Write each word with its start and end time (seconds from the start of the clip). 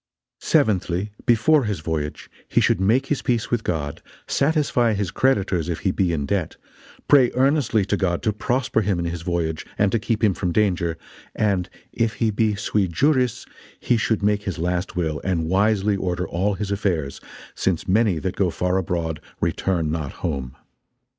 Seventhly, 0.39 1.11
Before 1.27 1.65
his 1.65 1.81
Voyage, 1.81 2.27
He 2.47 2.59
should 2.59 2.81
make 2.81 3.05
his 3.05 3.21
peace 3.21 3.51
with 3.51 3.63
God, 3.63 4.01
satisfie 4.25 4.95
his 4.95 5.11
Creditors 5.11 5.69
if 5.69 5.81
he 5.81 5.91
be 5.91 6.11
in 6.11 6.25
debt; 6.25 6.55
Pray 7.07 7.29
earnestly 7.35 7.85
to 7.85 7.95
God 7.95 8.23
to 8.23 8.33
prosper 8.33 8.81
him 8.81 8.97
in 8.97 9.05
his 9.05 9.21
Voyage, 9.21 9.63
and 9.77 9.91
to 9.91 9.99
keep 9.99 10.23
him 10.23 10.33
from 10.33 10.51
danger, 10.51 10.97
and, 11.35 11.69
if 11.93 12.13
he 12.13 12.31
be 12.31 12.55
'sui 12.55 12.87
juris' 12.87 13.45
he 13.79 13.95
should 13.95 14.23
make 14.23 14.41
his 14.41 14.57
last 14.57 14.95
will, 14.95 15.21
and 15.23 15.45
wisely 15.45 15.95
order 15.95 16.27
all 16.27 16.55
his 16.55 16.71
affairs, 16.71 17.21
since 17.53 17.87
many 17.87 18.17
that 18.17 18.35
go 18.35 18.49
far 18.49 18.77
abroad, 18.79 19.21
return 19.39 19.91
not 19.91 20.13
home. 20.25 20.57